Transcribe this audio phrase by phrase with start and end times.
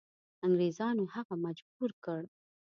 [0.45, 2.21] انګریزانو هغه مجبور کړ.